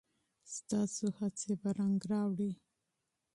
ستاسو 0.55 1.05
هڅې 1.17 1.51
به 1.61 1.69
رنګ 1.79 1.99
راوړي. 2.11 2.51